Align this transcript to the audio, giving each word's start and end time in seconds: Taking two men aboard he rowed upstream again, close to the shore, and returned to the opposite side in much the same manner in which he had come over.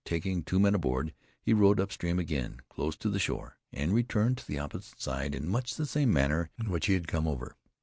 Taking 0.03 0.41
two 0.41 0.59
men 0.59 0.73
aboard 0.73 1.13
he 1.39 1.53
rowed 1.53 1.79
upstream 1.79 2.17
again, 2.17 2.61
close 2.69 2.95
to 2.95 3.07
the 3.11 3.19
shore, 3.19 3.59
and 3.71 3.93
returned 3.93 4.39
to 4.39 4.47
the 4.47 4.57
opposite 4.57 4.99
side 4.99 5.35
in 5.35 5.47
much 5.47 5.75
the 5.75 5.85
same 5.85 6.11
manner 6.11 6.49
in 6.59 6.71
which 6.71 6.87
he 6.87 6.93
had 6.95 7.07
come 7.07 7.27
over. 7.27 7.55